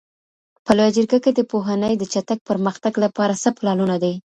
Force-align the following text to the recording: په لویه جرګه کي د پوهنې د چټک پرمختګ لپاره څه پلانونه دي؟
په 0.65 0.71
لویه 0.77 0.95
جرګه 0.97 1.19
کي 1.23 1.31
د 1.35 1.41
پوهنې 1.51 1.93
د 1.97 2.03
چټک 2.13 2.39
پرمختګ 2.49 2.93
لپاره 3.03 3.33
څه 3.43 3.49
پلانونه 3.57 3.95
دي؟ 4.03 4.13